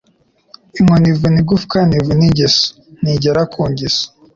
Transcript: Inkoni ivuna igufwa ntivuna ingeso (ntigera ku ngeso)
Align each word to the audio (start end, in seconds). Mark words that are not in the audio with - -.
Inkoni 0.77 1.07
ivuna 1.13 1.37
igufwa 1.43 1.77
ntivuna 1.87 2.23
ingeso 2.27 2.63
(ntigera 3.01 3.41
ku 3.53 3.61
ngeso) 3.69 4.05